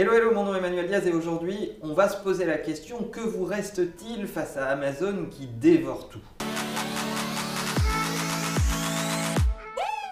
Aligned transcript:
Hello, 0.00 0.12
hello, 0.12 0.32
mon 0.32 0.44
nom 0.44 0.54
est 0.54 0.58
Emmanuel 0.58 0.86
Diaz 0.86 1.08
et 1.08 1.12
aujourd'hui, 1.12 1.72
on 1.82 1.92
va 1.92 2.08
se 2.08 2.22
poser 2.22 2.44
la 2.44 2.56
question 2.56 3.02
que 3.02 3.18
vous 3.18 3.44
reste-t-il 3.44 4.28
face 4.28 4.56
à 4.56 4.66
Amazon 4.66 5.26
qui 5.28 5.48
dévore 5.48 6.08
tout? 6.08 6.20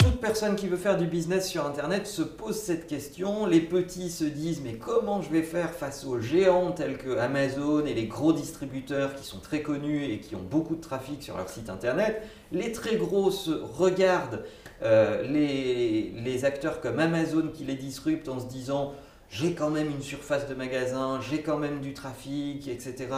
Toute 0.00 0.20
personne 0.20 0.56
qui 0.56 0.66
veut 0.66 0.76
faire 0.76 0.96
du 0.96 1.06
business 1.06 1.48
sur 1.48 1.64
Internet 1.64 2.08
se 2.08 2.22
pose 2.22 2.56
cette 2.56 2.88
question. 2.88 3.46
Les 3.46 3.60
petits 3.60 4.10
se 4.10 4.24
disent 4.24 4.60
mais 4.60 4.72
comment 4.72 5.22
je 5.22 5.30
vais 5.30 5.44
faire 5.44 5.70
face 5.70 6.04
aux 6.04 6.18
géants 6.18 6.72
tels 6.72 6.98
que 6.98 7.16
Amazon 7.18 7.86
et 7.86 7.94
les 7.94 8.06
gros 8.06 8.32
distributeurs 8.32 9.14
qui 9.14 9.24
sont 9.24 9.38
très 9.38 9.62
connus 9.62 10.02
et 10.02 10.18
qui 10.18 10.34
ont 10.34 10.42
beaucoup 10.42 10.74
de 10.74 10.80
trafic 10.80 11.22
sur 11.22 11.36
leur 11.36 11.48
site 11.48 11.70
Internet? 11.70 12.22
Les 12.50 12.72
très 12.72 12.96
gros 12.96 13.30
se 13.30 13.52
regardent 13.52 14.42
euh, 14.82 15.22
les, 15.22 16.12
les 16.16 16.44
acteurs 16.44 16.80
comme 16.80 16.98
Amazon 16.98 17.52
qui 17.54 17.62
les 17.62 17.76
disruptent 17.76 18.28
en 18.28 18.40
se 18.40 18.46
disant 18.46 18.92
j'ai 19.30 19.54
quand 19.54 19.70
même 19.70 19.90
une 19.90 20.02
surface 20.02 20.48
de 20.48 20.54
magasin, 20.54 21.20
j'ai 21.20 21.42
quand 21.42 21.58
même 21.58 21.80
du 21.80 21.94
trafic, 21.94 22.68
etc. 22.68 23.08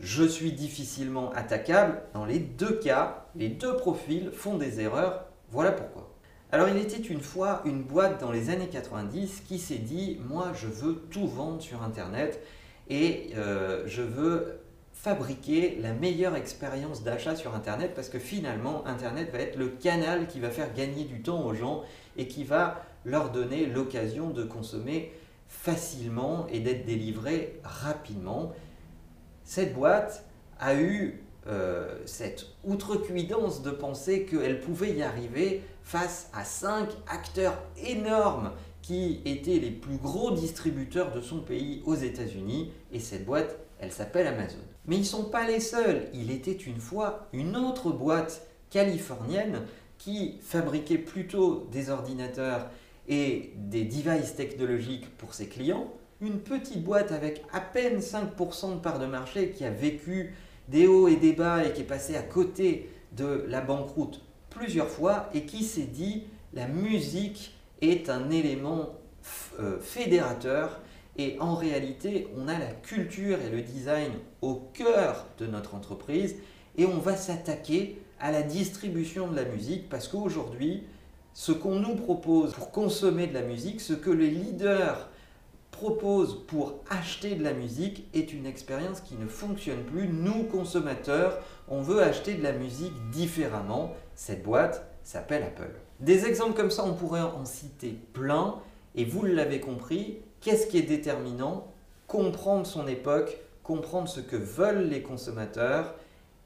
Je 0.00 0.24
suis 0.24 0.52
difficilement 0.52 1.30
attaquable. 1.32 2.02
Dans 2.14 2.24
les 2.24 2.38
deux 2.38 2.78
cas, 2.78 3.26
les 3.36 3.48
deux 3.48 3.76
profils 3.76 4.30
font 4.32 4.56
des 4.56 4.80
erreurs. 4.80 5.26
Voilà 5.50 5.72
pourquoi. 5.72 6.12
Alors 6.50 6.68
il 6.68 6.76
était 6.76 6.98
une 6.98 7.22
fois 7.22 7.62
une 7.64 7.82
boîte 7.82 8.20
dans 8.20 8.30
les 8.30 8.50
années 8.50 8.68
90 8.68 9.42
qui 9.46 9.58
s'est 9.58 9.76
dit, 9.76 10.20
moi 10.28 10.52
je 10.54 10.66
veux 10.66 10.96
tout 11.10 11.26
vendre 11.26 11.62
sur 11.62 11.82
Internet 11.82 12.42
et 12.90 13.30
euh, 13.36 13.84
je 13.86 14.02
veux 14.02 14.58
fabriquer 14.92 15.78
la 15.80 15.94
meilleure 15.94 16.36
expérience 16.36 17.02
d'achat 17.02 17.36
sur 17.36 17.54
Internet 17.54 17.92
parce 17.94 18.10
que 18.10 18.18
finalement 18.18 18.86
Internet 18.86 19.32
va 19.32 19.38
être 19.38 19.56
le 19.56 19.68
canal 19.68 20.26
qui 20.26 20.40
va 20.40 20.50
faire 20.50 20.74
gagner 20.74 21.04
du 21.04 21.22
temps 21.22 21.42
aux 21.46 21.54
gens 21.54 21.84
et 22.18 22.28
qui 22.28 22.44
va 22.44 22.84
leur 23.06 23.30
donner 23.30 23.64
l'occasion 23.64 24.28
de 24.28 24.44
consommer 24.44 25.10
facilement 25.52 26.46
et 26.48 26.60
d'être 26.60 26.84
délivré 26.84 27.60
rapidement. 27.62 28.52
Cette 29.44 29.74
boîte 29.74 30.24
a 30.58 30.74
eu 30.74 31.22
euh, 31.46 31.98
cette 32.06 32.46
outrecuidance 32.64 33.62
de 33.62 33.70
penser 33.70 34.24
qu'elle 34.24 34.60
pouvait 34.60 34.92
y 34.94 35.02
arriver 35.02 35.62
face 35.82 36.30
à 36.32 36.44
cinq 36.44 36.88
acteurs 37.06 37.58
énormes 37.84 38.52
qui 38.80 39.20
étaient 39.24 39.58
les 39.58 39.70
plus 39.70 39.96
gros 39.96 40.32
distributeurs 40.32 41.12
de 41.12 41.20
son 41.20 41.40
pays 41.40 41.82
aux 41.84 41.94
États-Unis. 41.94 42.72
Et 42.90 42.98
cette 42.98 43.24
boîte, 43.24 43.56
elle 43.78 43.92
s'appelle 43.92 44.26
Amazon. 44.26 44.58
Mais 44.86 44.96
ils 44.96 45.00
ne 45.00 45.04
sont 45.04 45.24
pas 45.24 45.46
les 45.46 45.60
seuls. 45.60 46.08
Il 46.14 46.30
était 46.30 46.50
une 46.52 46.80
fois 46.80 47.28
une 47.32 47.56
autre 47.56 47.90
boîte 47.90 48.46
californienne 48.70 49.60
qui 49.98 50.38
fabriquait 50.42 50.98
plutôt 50.98 51.68
des 51.70 51.90
ordinateurs 51.90 52.68
et 53.08 53.52
des 53.56 53.84
devices 53.84 54.34
technologiques 54.34 55.16
pour 55.16 55.34
ses 55.34 55.46
clients, 55.46 55.92
une 56.20 56.38
petite 56.38 56.84
boîte 56.84 57.10
avec 57.12 57.42
à 57.52 57.60
peine 57.60 57.98
5% 57.98 58.74
de 58.74 58.80
part 58.80 58.98
de 58.98 59.06
marché 59.06 59.50
qui 59.50 59.64
a 59.64 59.70
vécu 59.70 60.34
des 60.68 60.86
hauts 60.86 61.08
et 61.08 61.16
des 61.16 61.32
bas 61.32 61.64
et 61.64 61.72
qui 61.72 61.80
est 61.80 61.84
passée 61.84 62.16
à 62.16 62.22
côté 62.22 62.88
de 63.16 63.44
la 63.48 63.60
banqueroute 63.60 64.20
plusieurs 64.50 64.88
fois 64.88 65.28
et 65.34 65.42
qui 65.44 65.64
s'est 65.64 65.82
dit 65.82 66.24
la 66.54 66.68
musique 66.68 67.54
est 67.80 68.08
un 68.08 68.30
élément 68.30 68.90
euh, 69.58 69.80
fédérateur 69.80 70.80
et 71.16 71.36
en 71.40 71.54
réalité 71.54 72.28
on 72.36 72.48
a 72.48 72.58
la 72.58 72.72
culture 72.72 73.38
et 73.40 73.50
le 73.50 73.60
design 73.62 74.12
au 74.40 74.54
cœur 74.72 75.26
de 75.38 75.46
notre 75.46 75.74
entreprise 75.74 76.36
et 76.78 76.86
on 76.86 76.98
va 76.98 77.16
s'attaquer 77.16 78.00
à 78.20 78.30
la 78.30 78.42
distribution 78.42 79.28
de 79.28 79.36
la 79.36 79.44
musique 79.44 79.88
parce 79.88 80.08
qu'aujourd'hui 80.08 80.84
ce 81.34 81.52
qu'on 81.52 81.76
nous 81.76 81.94
propose 81.94 82.52
pour 82.52 82.70
consommer 82.70 83.26
de 83.26 83.34
la 83.34 83.42
musique, 83.42 83.80
ce 83.80 83.94
que 83.94 84.10
les 84.10 84.30
leaders 84.30 85.08
proposent 85.70 86.44
pour 86.46 86.74
acheter 86.90 87.34
de 87.34 87.42
la 87.42 87.54
musique 87.54 88.06
est 88.14 88.32
une 88.32 88.46
expérience 88.46 89.00
qui 89.00 89.16
ne 89.16 89.26
fonctionne 89.26 89.82
plus. 89.82 90.06
Nous, 90.06 90.44
consommateurs, 90.44 91.38
on 91.68 91.80
veut 91.80 92.02
acheter 92.02 92.34
de 92.34 92.42
la 92.42 92.52
musique 92.52 92.92
différemment. 93.10 93.94
Cette 94.14 94.44
boîte 94.44 94.86
s'appelle 95.02 95.42
Apple. 95.42 95.74
Des 96.00 96.26
exemples 96.26 96.54
comme 96.54 96.70
ça, 96.70 96.84
on 96.84 96.94
pourrait 96.94 97.22
en 97.22 97.44
citer 97.44 97.98
plein. 98.12 98.56
Et 98.94 99.04
vous 99.04 99.24
l'avez 99.24 99.60
compris, 99.60 100.18
qu'est-ce 100.40 100.66
qui 100.66 100.78
est 100.78 100.82
déterminant? 100.82 101.72
Comprendre 102.06 102.66
son 102.66 102.86
époque, 102.86 103.38
comprendre 103.62 104.08
ce 104.08 104.20
que 104.20 104.36
veulent 104.36 104.88
les 104.88 105.02
consommateurs 105.02 105.94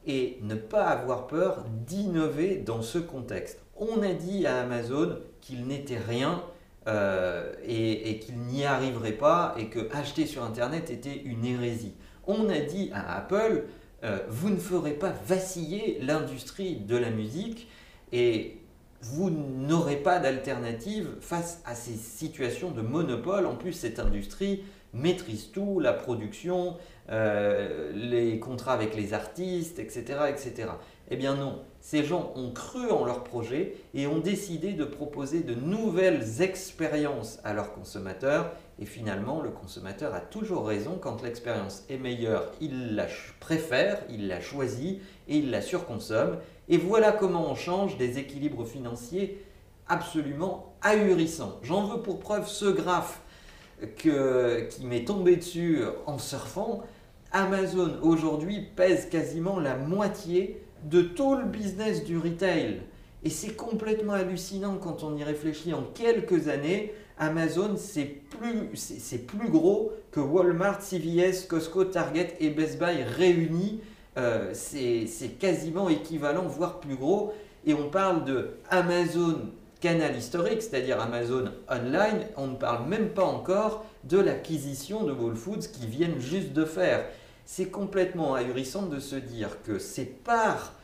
et 0.06 0.38
ne 0.42 0.54
pas 0.54 0.84
avoir 0.84 1.26
peur 1.26 1.64
d'innover 1.86 2.56
dans 2.56 2.82
ce 2.82 2.98
contexte. 2.98 3.65
On 3.78 4.02
a 4.02 4.12
dit 4.12 4.46
à 4.46 4.60
Amazon 4.62 5.18
qu'il 5.40 5.66
n'était 5.66 5.98
rien 5.98 6.42
euh, 6.88 7.52
et, 7.66 8.18
qu'il 8.20 8.36
n'y 8.38 8.64
arriverait 8.64 9.12
pas 9.12 9.54
et 9.58 9.66
que 9.66 9.88
acheter 9.92 10.24
sur 10.26 10.42
Internet 10.44 10.90
était 10.90 11.20
une 11.24 11.44
hérésie. 11.44 11.94
On 12.26 12.48
a 12.48 12.60
dit 12.60 12.90
à 12.94 13.16
Apple, 13.16 13.64
euh, 14.04 14.18
vous 14.28 14.50
ne 14.50 14.56
ferez 14.56 14.92
pas 14.92 15.12
vaciller 15.26 15.98
l'industrie 16.00 16.76
de 16.76 16.96
la 16.96 17.10
musique 17.10 17.68
et 18.12 18.58
vous 19.02 19.30
n'aurez 19.30 19.96
pas 19.96 20.18
d'alternative 20.18 21.08
face 21.20 21.60
à 21.64 21.74
ces 21.74 21.94
situations 21.94 22.70
de 22.70 22.82
monopole. 22.82 23.46
En 23.46 23.56
plus, 23.56 23.72
cette 23.72 23.98
industrie 23.98 24.64
maîtrise 24.92 25.50
tout, 25.52 25.80
la 25.80 25.92
production, 25.92 26.76
euh, 27.10 27.92
les 27.94 28.38
contrats 28.38 28.72
avec 28.72 28.96
les 28.96 29.12
artistes, 29.12 29.78
etc., 29.78 30.20
etc. 30.28 30.68
Eh 31.08 31.16
bien 31.16 31.36
non, 31.36 31.60
ces 31.80 32.02
gens 32.02 32.32
ont 32.34 32.50
cru 32.50 32.90
en 32.90 33.04
leur 33.04 33.22
projet 33.22 33.76
et 33.94 34.08
ont 34.08 34.18
décidé 34.18 34.72
de 34.72 34.84
proposer 34.84 35.40
de 35.40 35.54
nouvelles 35.54 36.42
expériences 36.42 37.38
à 37.44 37.52
leurs 37.52 37.72
consommateurs. 37.72 38.52
Et 38.80 38.86
finalement, 38.86 39.40
le 39.40 39.50
consommateur 39.50 40.12
a 40.14 40.20
toujours 40.20 40.66
raison, 40.66 40.98
quand 41.00 41.22
l'expérience 41.22 41.84
est 41.88 41.98
meilleure, 41.98 42.50
il 42.60 42.96
la 42.96 43.06
préfère, 43.38 44.02
il 44.10 44.26
la 44.26 44.40
choisit 44.40 45.00
et 45.28 45.36
il 45.36 45.50
la 45.50 45.62
surconsomme. 45.62 46.38
Et 46.68 46.76
voilà 46.76 47.12
comment 47.12 47.50
on 47.50 47.54
change 47.54 47.96
des 47.98 48.18
équilibres 48.18 48.66
financiers 48.66 49.44
absolument 49.88 50.74
ahurissants. 50.82 51.60
J'en 51.62 51.86
veux 51.86 52.02
pour 52.02 52.18
preuve 52.18 52.48
ce 52.48 52.66
graphe 52.66 53.20
qui 53.96 54.10
m'est 54.84 55.04
tombé 55.04 55.36
dessus 55.36 55.82
en 56.06 56.18
surfant. 56.18 56.82
Amazon 57.30 57.98
aujourd'hui 58.02 58.60
pèse 58.74 59.08
quasiment 59.08 59.60
la 59.60 59.76
moitié 59.76 60.62
de 60.84 61.02
tout 61.02 61.34
le 61.36 61.44
business 61.44 62.04
du 62.04 62.18
retail. 62.18 62.80
Et 63.24 63.30
c'est 63.30 63.56
complètement 63.56 64.12
hallucinant 64.12 64.76
quand 64.76 65.02
on 65.02 65.16
y 65.16 65.24
réfléchit. 65.24 65.74
En 65.74 65.82
quelques 65.82 66.48
années, 66.48 66.92
Amazon, 67.18 67.74
c'est 67.76 68.04
plus, 68.04 68.70
c'est, 68.74 69.26
plus 69.26 69.48
gros 69.48 69.92
que 70.12 70.20
Walmart, 70.20 70.82
CVS, 70.82 71.46
Costco, 71.48 71.84
Target 71.84 72.36
et 72.40 72.50
Best 72.50 72.78
Buy 72.78 73.02
réunis. 73.02 73.80
Euh, 74.18 74.50
c'est, 74.52 75.08
quasiment 75.38 75.88
équivalent, 75.88 76.46
voire 76.46 76.78
plus 76.80 76.96
gros. 76.96 77.32
Et 77.66 77.74
on 77.74 77.88
parle 77.90 78.24
de 78.24 78.50
Amazon 78.70 79.50
canal 79.80 80.16
historique, 80.16 80.62
c'est-à-dire 80.62 81.00
Amazon 81.00 81.50
Online. 81.68 82.26
On 82.36 82.48
ne 82.48 82.56
parle 82.56 82.88
même 82.88 83.10
pas 83.10 83.24
encore 83.24 83.84
de 84.04 84.18
l'acquisition 84.18 85.04
de 85.04 85.12
Whole 85.12 85.36
Foods 85.36 85.68
qui 85.72 85.86
viennent 85.86 86.20
juste 86.20 86.52
de 86.52 86.64
faire 86.64 87.06
c'est 87.46 87.70
complètement 87.70 88.34
ahurissant 88.34 88.82
de 88.82 88.98
se 88.98 89.16
dire 89.16 89.62
que 89.62 89.78
c'est 89.78 90.04
par 90.04 90.74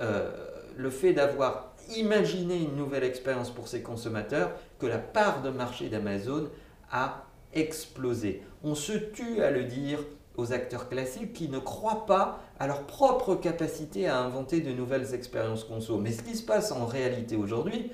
euh, 0.00 0.30
le 0.76 0.90
fait 0.90 1.12
d'avoir 1.12 1.72
imaginé 1.96 2.56
une 2.56 2.76
nouvelle 2.76 3.04
expérience 3.04 3.50
pour 3.50 3.68
ses 3.68 3.82
consommateurs 3.82 4.50
que 4.78 4.86
la 4.86 4.98
part 4.98 5.42
de 5.42 5.48
marché 5.48 5.88
d'Amazon 5.88 6.50
a 6.92 7.24
explosé. 7.54 8.42
On 8.62 8.74
se 8.74 8.92
tue 8.92 9.42
à 9.42 9.50
le 9.50 9.64
dire 9.64 10.00
aux 10.36 10.52
acteurs 10.52 10.88
classiques 10.88 11.32
qui 11.32 11.48
ne 11.48 11.58
croient 11.58 12.04
pas 12.04 12.40
à 12.58 12.66
leur 12.66 12.82
propre 12.82 13.36
capacité 13.36 14.08
à 14.08 14.18
inventer 14.20 14.60
de 14.60 14.72
nouvelles 14.72 15.14
expériences 15.14 15.64
conso. 15.64 15.98
Mais 15.98 16.12
ce 16.12 16.22
qui 16.22 16.36
se 16.36 16.44
passe 16.44 16.72
en 16.72 16.84
réalité 16.84 17.36
aujourd'hui, 17.36 17.90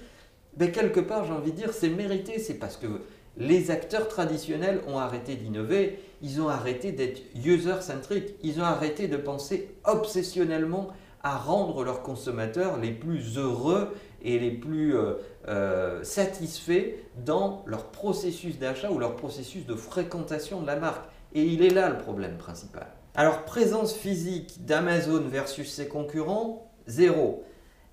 ben 0.56 0.70
quelque 0.70 1.00
part 1.00 1.24
j'ai 1.24 1.32
envie 1.32 1.52
de 1.52 1.56
dire 1.56 1.72
c'est 1.72 1.88
mérité, 1.88 2.38
c'est 2.38 2.54
parce 2.54 2.76
que 2.76 2.86
les 3.36 3.70
acteurs 3.70 4.08
traditionnels 4.08 4.80
ont 4.86 4.98
arrêté 4.98 5.34
d'innover, 5.34 5.98
ils 6.22 6.40
ont 6.40 6.48
arrêté 6.48 6.92
d'être 6.92 7.22
user-centric, 7.44 8.34
ils 8.42 8.60
ont 8.60 8.64
arrêté 8.64 9.08
de 9.08 9.16
penser 9.16 9.74
obsessionnellement 9.84 10.88
à 11.22 11.36
rendre 11.36 11.84
leurs 11.84 12.02
consommateurs 12.02 12.78
les 12.78 12.92
plus 12.92 13.38
heureux 13.38 13.94
et 14.22 14.38
les 14.38 14.50
plus 14.50 14.94
euh, 14.94 15.14
euh, 15.48 16.04
satisfaits 16.04 16.94
dans 17.24 17.62
leur 17.66 17.86
processus 17.86 18.58
d'achat 18.58 18.90
ou 18.90 18.98
leur 18.98 19.16
processus 19.16 19.66
de 19.66 19.74
fréquentation 19.74 20.60
de 20.60 20.66
la 20.66 20.76
marque. 20.76 21.04
Et 21.34 21.42
il 21.42 21.62
est 21.62 21.70
là 21.70 21.88
le 21.88 21.98
problème 21.98 22.36
principal. 22.36 22.86
Alors 23.14 23.44
présence 23.44 23.94
physique 23.94 24.64
d'Amazon 24.64 25.22
versus 25.28 25.72
ses 25.72 25.88
concurrents, 25.88 26.70
zéro. 26.86 27.44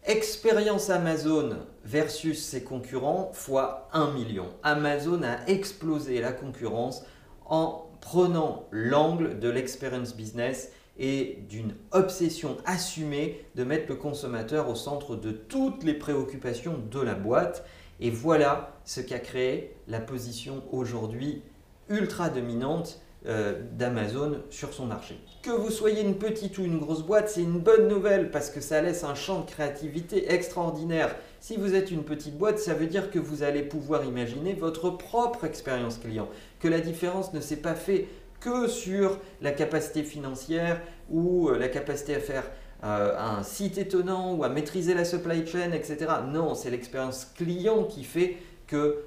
Expérience 0.05 0.89
Amazon 0.89 1.57
versus 1.85 2.43
ses 2.43 2.63
concurrents 2.63 3.29
fois 3.33 3.87
1 3.93 4.11
million. 4.13 4.47
Amazon 4.63 5.21
a 5.21 5.45
explosé 5.45 6.21
la 6.21 6.31
concurrence 6.31 7.05
en 7.45 7.87
prenant 8.01 8.65
l'angle 8.71 9.37
de 9.37 9.47
l'experience 9.47 10.15
business 10.15 10.71
et 10.97 11.43
d'une 11.47 11.75
obsession 11.91 12.57
assumée 12.65 13.45
de 13.53 13.63
mettre 13.63 13.89
le 13.89 13.95
consommateur 13.95 14.69
au 14.69 14.75
centre 14.75 15.15
de 15.15 15.31
toutes 15.31 15.83
les 15.83 15.93
préoccupations 15.93 16.79
de 16.89 16.99
la 16.99 17.13
boîte. 17.13 17.63
Et 17.99 18.09
voilà 18.09 18.73
ce 18.85 19.01
qu'a 19.01 19.19
créé 19.19 19.75
la 19.87 19.99
position 19.99 20.63
aujourd'hui 20.71 21.43
ultra 21.89 22.29
dominante 22.29 22.99
d'Amazon 23.23 24.39
sur 24.49 24.73
son 24.73 24.87
marché. 24.87 25.15
Que 25.43 25.51
vous 25.51 25.69
soyez 25.69 26.01
une 26.01 26.15
petite 26.15 26.57
ou 26.57 26.63
une 26.63 26.79
grosse 26.79 27.03
boîte, 27.03 27.29
c'est 27.29 27.43
une 27.43 27.59
bonne 27.59 27.87
nouvelle 27.87 28.31
parce 28.31 28.49
que 28.49 28.61
ça 28.61 28.81
laisse 28.81 29.03
un 29.03 29.13
champ 29.13 29.41
de 29.41 29.45
créativité 29.45 30.33
extraordinaire. 30.33 31.15
Si 31.39 31.55
vous 31.55 31.75
êtes 31.75 31.91
une 31.91 32.03
petite 32.03 32.37
boîte, 32.37 32.57
ça 32.57 32.73
veut 32.73 32.87
dire 32.87 33.11
que 33.11 33.19
vous 33.19 33.43
allez 33.43 33.61
pouvoir 33.61 34.05
imaginer 34.05 34.53
votre 34.53 34.89
propre 34.89 35.45
expérience 35.45 35.97
client, 35.97 36.29
que 36.59 36.67
la 36.67 36.79
différence 36.79 37.33
ne 37.33 37.41
s'est 37.41 37.57
pas 37.57 37.75
faite 37.75 38.07
que 38.41 38.67
sur 38.67 39.19
la 39.41 39.51
capacité 39.51 40.03
financière 40.03 40.81
ou 41.09 41.49
euh, 41.49 41.57
la 41.57 41.69
capacité 41.69 42.15
à 42.15 42.19
faire 42.19 42.43
euh, 42.83 43.15
un 43.17 43.43
site 43.43 43.77
étonnant 43.77 44.33
ou 44.33 44.43
à 44.43 44.49
maîtriser 44.49 44.93
la 44.93 45.05
supply 45.05 45.45
chain, 45.45 45.71
etc. 45.71 46.07
Non, 46.27 46.55
c'est 46.55 46.71
l'expérience 46.71 47.31
client 47.35 47.83
qui 47.83 48.03
fait 48.03 48.37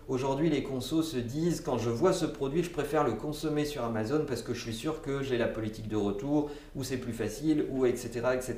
aujourd'hui 0.08 0.50
les 0.50 0.62
consos 0.62 1.02
se 1.02 1.16
disent 1.16 1.60
quand 1.60 1.78
je 1.78 1.90
vois 1.90 2.12
ce 2.12 2.26
produit, 2.26 2.62
je 2.62 2.70
préfère 2.70 3.04
le 3.04 3.12
consommer 3.12 3.64
sur 3.64 3.84
Amazon 3.84 4.24
parce 4.26 4.42
que 4.42 4.54
je 4.54 4.60
suis 4.60 4.74
sûr 4.74 5.02
que 5.02 5.22
j'ai 5.22 5.38
la 5.38 5.48
politique 5.48 5.88
de 5.88 5.96
retour 5.96 6.50
ou 6.76 6.84
c'est 6.84 6.98
plus 6.98 7.12
facile 7.12 7.66
ou 7.70 7.86
etc. 7.86 8.10
etc. 8.34 8.56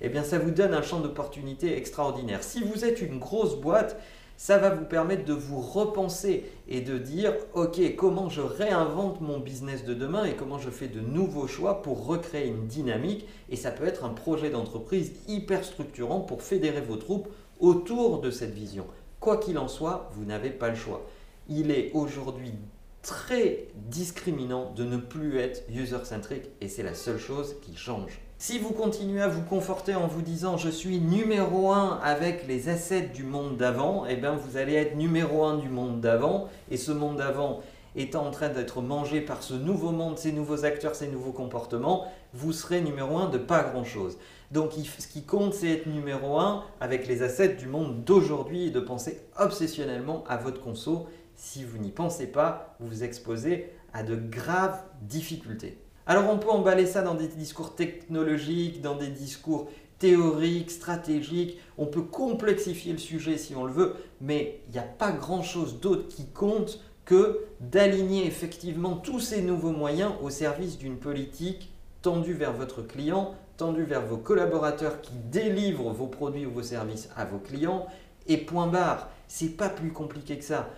Eh 0.00 0.08
bien 0.08 0.22
ça 0.22 0.38
vous 0.38 0.50
donne 0.50 0.74
un 0.74 0.82
champ 0.82 1.00
d'opportunité 1.00 1.76
extraordinaire. 1.76 2.42
Si 2.42 2.62
vous 2.62 2.84
êtes 2.84 3.00
une 3.02 3.18
grosse 3.18 3.56
boîte, 3.60 4.00
ça 4.36 4.56
va 4.56 4.70
vous 4.70 4.84
permettre 4.84 5.24
de 5.24 5.32
vous 5.32 5.60
repenser 5.60 6.44
et 6.68 6.80
de 6.80 6.96
dire 6.96 7.34
ok 7.54 7.96
comment 7.96 8.28
je 8.28 8.40
réinvente 8.40 9.20
mon 9.20 9.40
business 9.40 9.84
de 9.84 9.94
demain 9.94 10.24
et 10.24 10.34
comment 10.34 10.58
je 10.58 10.70
fais 10.70 10.86
de 10.86 11.00
nouveaux 11.00 11.48
choix 11.48 11.82
pour 11.82 12.06
recréer 12.06 12.46
une 12.46 12.68
dynamique 12.68 13.26
et 13.50 13.56
ça 13.56 13.72
peut 13.72 13.84
être 13.84 14.04
un 14.04 14.10
projet 14.10 14.48
d'entreprise 14.50 15.12
hyper 15.26 15.64
structurant 15.64 16.20
pour 16.20 16.42
fédérer 16.42 16.80
vos 16.80 16.96
troupes 16.96 17.28
autour 17.58 18.20
de 18.20 18.30
cette 18.30 18.54
vision. 18.54 18.86
Quoi 19.28 19.36
qu'il 19.36 19.58
en 19.58 19.68
soit, 19.68 20.08
vous 20.14 20.24
n'avez 20.24 20.48
pas 20.48 20.70
le 20.70 20.74
choix. 20.74 21.04
Il 21.50 21.70
est 21.70 21.90
aujourd'hui 21.92 22.54
très 23.02 23.66
discriminant 23.74 24.72
de 24.74 24.84
ne 24.84 24.96
plus 24.96 25.36
être 25.36 25.64
user-centric 25.68 26.44
et 26.62 26.68
c'est 26.68 26.82
la 26.82 26.94
seule 26.94 27.18
chose 27.18 27.56
qui 27.60 27.76
change. 27.76 28.22
Si 28.38 28.58
vous 28.58 28.70
continuez 28.70 29.20
à 29.20 29.28
vous 29.28 29.42
conforter 29.42 29.94
en 29.94 30.06
vous 30.06 30.22
disant 30.22 30.56
je 30.56 30.70
suis 30.70 30.98
numéro 30.98 31.72
1 31.72 32.00
avec 32.02 32.48
les 32.48 32.70
assets 32.70 33.10
du 33.14 33.22
monde 33.22 33.58
d'avant, 33.58 34.06
eh 34.08 34.16
bien 34.16 34.32
vous 34.32 34.56
allez 34.56 34.72
être 34.72 34.96
numéro 34.96 35.44
1 35.44 35.58
du 35.58 35.68
monde 35.68 36.00
d'avant 36.00 36.48
et 36.70 36.78
ce 36.78 36.92
monde 36.92 37.18
d'avant 37.18 37.60
étant 37.98 38.26
en 38.26 38.30
train 38.30 38.48
d'être 38.48 38.80
mangé 38.80 39.20
par 39.20 39.42
ce 39.42 39.54
nouveau 39.54 39.90
monde, 39.90 40.18
ces 40.18 40.32
nouveaux 40.32 40.64
acteurs, 40.64 40.94
ces 40.94 41.08
nouveaux 41.08 41.32
comportements, 41.32 42.06
vous 42.32 42.52
serez 42.52 42.80
numéro 42.80 43.18
1 43.18 43.28
de 43.30 43.38
pas 43.38 43.64
grand-chose. 43.64 44.18
Donc 44.52 44.72
ce 44.72 45.06
qui 45.08 45.24
compte, 45.24 45.52
c'est 45.52 45.70
être 45.70 45.86
numéro 45.86 46.38
1 46.38 46.64
avec 46.80 47.06
les 47.06 47.22
assets 47.22 47.54
du 47.56 47.66
monde 47.66 48.04
d'aujourd'hui 48.04 48.66
et 48.66 48.70
de 48.70 48.80
penser 48.80 49.20
obsessionnellement 49.38 50.24
à 50.28 50.36
votre 50.36 50.60
conso. 50.60 51.06
Si 51.34 51.64
vous 51.64 51.78
n'y 51.78 51.90
pensez 51.90 52.28
pas, 52.28 52.76
vous 52.80 52.88
vous 52.88 53.04
exposez 53.04 53.72
à 53.92 54.02
de 54.02 54.16
graves 54.16 54.80
difficultés. 55.02 55.78
Alors 56.06 56.30
on 56.30 56.38
peut 56.38 56.50
emballer 56.50 56.86
ça 56.86 57.02
dans 57.02 57.14
des 57.14 57.28
discours 57.28 57.74
technologiques, 57.74 58.80
dans 58.80 58.96
des 58.96 59.08
discours 59.08 59.68
théoriques, 59.98 60.70
stratégiques, 60.70 61.58
on 61.76 61.86
peut 61.86 62.02
complexifier 62.02 62.92
le 62.92 62.98
sujet 62.98 63.36
si 63.36 63.54
on 63.54 63.64
le 63.64 63.72
veut, 63.72 63.96
mais 64.20 64.60
il 64.68 64.72
n'y 64.72 64.78
a 64.78 64.82
pas 64.82 65.10
grand-chose 65.10 65.80
d'autre 65.80 66.08
qui 66.08 66.26
compte 66.26 66.80
que 67.08 67.40
d'aligner 67.60 68.26
effectivement 68.26 68.94
tous 68.94 69.18
ces 69.18 69.40
nouveaux 69.40 69.72
moyens 69.72 70.12
au 70.22 70.28
service 70.28 70.76
d'une 70.76 70.98
politique 70.98 71.72
tendue 72.02 72.34
vers 72.34 72.52
votre 72.52 72.82
client, 72.82 73.34
tendue 73.56 73.84
vers 73.84 74.04
vos 74.04 74.18
collaborateurs 74.18 75.00
qui 75.00 75.14
délivrent 75.14 75.90
vos 75.90 76.06
produits 76.06 76.44
ou 76.44 76.50
vos 76.50 76.62
services 76.62 77.08
à 77.16 77.24
vos 77.24 77.38
clients. 77.38 77.86
Et 78.26 78.36
point 78.36 78.66
barre, 78.66 79.08
c'est 79.26 79.56
pas 79.56 79.70
plus 79.70 79.90
compliqué 79.90 80.36
que 80.36 80.44
ça. 80.44 80.68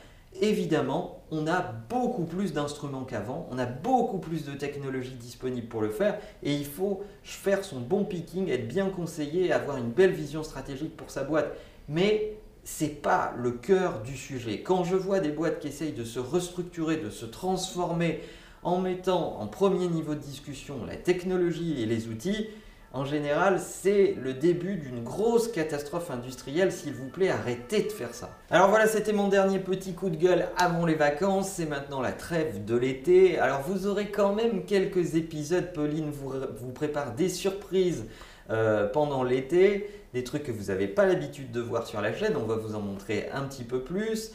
Évidemment, 0.40 1.20
on 1.32 1.48
a 1.48 1.62
beaucoup 1.62 2.26
plus 2.26 2.52
d'instruments 2.52 3.02
qu'avant, 3.02 3.48
on 3.50 3.58
a 3.58 3.66
beaucoup 3.66 4.18
plus 4.18 4.44
de 4.44 4.52
technologies 4.52 5.16
disponibles 5.16 5.66
pour 5.66 5.82
le 5.82 5.90
faire 5.90 6.16
et 6.44 6.54
il 6.54 6.64
faut 6.64 7.02
faire 7.24 7.64
son 7.64 7.80
bon 7.80 8.04
picking, 8.04 8.48
être 8.50 8.68
bien 8.68 8.88
conseillé, 8.88 9.52
avoir 9.52 9.78
une 9.78 9.90
belle 9.90 10.12
vision 10.12 10.44
stratégique 10.44 10.96
pour 10.96 11.10
sa 11.10 11.24
boîte. 11.24 11.56
Mais 11.88 12.36
c'est 12.64 13.02
pas 13.02 13.32
le 13.36 13.52
cœur 13.52 14.02
du 14.02 14.16
sujet. 14.16 14.62
Quand 14.62 14.84
je 14.84 14.96
vois 14.96 15.20
des 15.20 15.30
boîtes 15.30 15.60
qui 15.60 15.68
essayent 15.68 15.92
de 15.92 16.04
se 16.04 16.18
restructurer, 16.18 16.96
de 16.96 17.10
se 17.10 17.26
transformer 17.26 18.20
en 18.62 18.78
mettant 18.78 19.40
en 19.40 19.46
premier 19.46 19.88
niveau 19.88 20.14
de 20.14 20.20
discussion 20.20 20.84
la 20.86 20.96
technologie 20.96 21.82
et 21.82 21.86
les 21.86 22.08
outils, 22.08 22.48
en 22.92 23.04
général, 23.04 23.60
c'est 23.60 24.16
le 24.20 24.34
début 24.34 24.74
d'une 24.74 25.04
grosse 25.04 25.46
catastrophe 25.46 26.10
industrielle. 26.10 26.72
S'il 26.72 26.92
vous 26.92 27.06
plaît, 27.06 27.28
arrêtez 27.28 27.82
de 27.82 27.88
faire 27.90 28.12
ça. 28.12 28.30
Alors 28.50 28.68
voilà, 28.68 28.88
c'était 28.88 29.12
mon 29.12 29.28
dernier 29.28 29.60
petit 29.60 29.94
coup 29.94 30.10
de 30.10 30.16
gueule 30.16 30.48
avant 30.56 30.86
les 30.86 30.96
vacances. 30.96 31.50
C'est 31.50 31.66
maintenant 31.66 32.00
la 32.00 32.10
trêve 32.10 32.64
de 32.64 32.76
l'été. 32.76 33.38
Alors 33.38 33.60
vous 33.60 33.86
aurez 33.86 34.08
quand 34.08 34.34
même 34.34 34.64
quelques 34.64 35.14
épisodes. 35.14 35.72
Pauline 35.72 36.10
vous, 36.10 36.32
vous 36.58 36.72
prépare 36.72 37.14
des 37.14 37.28
surprises 37.28 38.06
euh, 38.50 38.88
pendant 38.88 39.22
l'été. 39.22 39.88
Des 40.12 40.24
trucs 40.24 40.42
que 40.42 40.52
vous 40.52 40.64
n'avez 40.64 40.88
pas 40.88 41.06
l'habitude 41.06 41.52
de 41.52 41.60
voir 41.60 41.86
sur 41.86 42.00
la 42.00 42.12
chaîne. 42.12 42.36
On 42.36 42.46
va 42.46 42.56
vous 42.56 42.74
en 42.74 42.80
montrer 42.80 43.28
un 43.32 43.42
petit 43.42 43.64
peu 43.64 43.80
plus. 43.80 44.32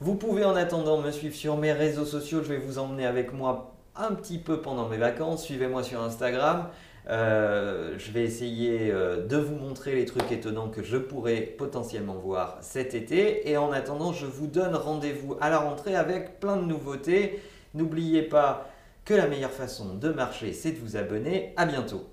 Vous 0.00 0.14
pouvez 0.14 0.44
en 0.44 0.56
attendant 0.56 0.98
me 0.98 1.10
suivre 1.10 1.34
sur 1.34 1.56
mes 1.56 1.72
réseaux 1.72 2.04
sociaux. 2.04 2.42
Je 2.42 2.48
vais 2.48 2.58
vous 2.58 2.78
emmener 2.78 3.04
avec 3.04 3.32
moi 3.32 3.74
un 3.96 4.14
petit 4.14 4.38
peu 4.38 4.60
pendant 4.60 4.88
mes 4.88 4.96
vacances. 4.96 5.44
Suivez-moi 5.44 5.82
sur 5.82 6.00
Instagram. 6.02 6.68
Euh, 7.10 7.94
je 7.98 8.12
vais 8.12 8.22
essayer 8.22 8.90
euh, 8.90 9.26
de 9.26 9.36
vous 9.36 9.54
montrer 9.54 9.94
les 9.94 10.04
trucs 10.04 10.30
étonnants 10.30 10.68
que 10.68 10.82
je 10.82 10.98
pourrais 10.98 11.40
potentiellement 11.40 12.14
voir 12.14 12.58
cet 12.60 12.94
été. 12.94 13.50
Et 13.50 13.56
en 13.56 13.72
attendant, 13.72 14.12
je 14.12 14.26
vous 14.26 14.46
donne 14.46 14.74
rendez-vous 14.74 15.36
à 15.40 15.50
la 15.50 15.58
rentrée 15.58 15.94
avec 15.94 16.38
plein 16.38 16.56
de 16.56 16.64
nouveautés. 16.64 17.40
N'oubliez 17.74 18.22
pas 18.22 18.68
que 19.04 19.14
la 19.14 19.26
meilleure 19.26 19.50
façon 19.50 19.94
de 19.94 20.10
marcher, 20.10 20.52
c'est 20.52 20.72
de 20.72 20.78
vous 20.78 20.96
abonner. 20.96 21.54
À 21.56 21.64
bientôt. 21.64 22.06